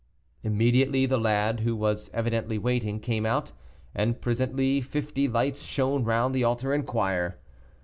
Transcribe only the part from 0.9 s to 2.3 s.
the lad, who was